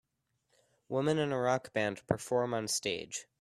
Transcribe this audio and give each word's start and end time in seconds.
Women 0.89 1.19
in 1.19 1.31
a 1.31 1.37
rock 1.37 1.73
band 1.73 2.01
perform 2.07 2.55
on 2.55 2.67
stage. 2.67 3.27